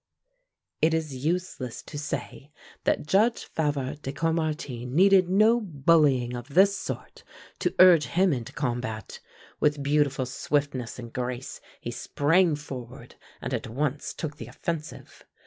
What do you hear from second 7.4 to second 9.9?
to urge him into combat. With